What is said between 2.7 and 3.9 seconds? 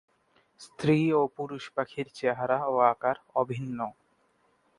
ও আকার অভিন্ন।